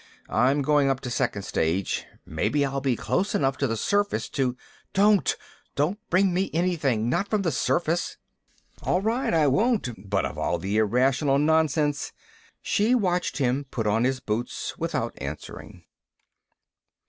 [0.29, 2.07] I'm going up to second stage.
[2.25, 4.57] Maybe I'll be close enough to the surface to"
[4.95, 5.37] "Don't!
[5.75, 7.07] Don't bring me anything!
[7.07, 8.17] Not from the surface!"
[8.81, 9.89] "All right, I won't.
[10.09, 12.13] But of all the irrational nonsense"
[12.73, 15.83] She watched him put on his boots without answering.